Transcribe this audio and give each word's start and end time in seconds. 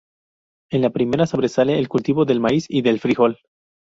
En 0.71 0.81
la 0.81 0.89
primera 0.89 1.27
sobresale 1.27 1.77
el 1.77 1.87
cultivo 1.87 2.25
del 2.25 2.39
maíz 2.39 2.65
y 2.67 2.81
del 2.81 2.99
frijol. 2.99 3.37